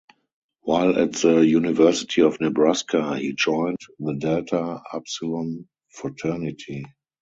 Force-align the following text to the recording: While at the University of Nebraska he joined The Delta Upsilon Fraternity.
While 0.61 0.97
at 0.99 1.13
the 1.13 1.41
University 1.41 2.23
of 2.23 2.41
Nebraska 2.41 3.17
he 3.19 3.33
joined 3.33 3.77
The 3.99 4.15
Delta 4.15 4.81
Upsilon 4.91 5.67
Fraternity. 5.91 6.85